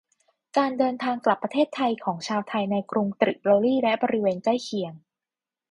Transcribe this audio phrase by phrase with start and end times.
[0.57, 4.93] การเดินทางกลับประเทศไทยของชาวไทยในกรุงตริโปลีและบริเวณใกล้เคียง